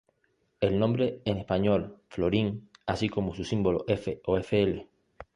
El 0.61 0.79
nombre 0.79 1.21
en 1.25 1.37
español 1.37 2.01
"florín," 2.09 2.71
así 2.87 3.07
como 3.07 3.35
su 3.35 3.43
símbolo 3.43 3.85
ƒ 3.87 4.19
o 4.25 4.35
fl. 4.41 4.87